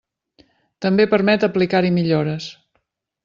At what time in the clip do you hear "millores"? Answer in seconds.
1.99-2.51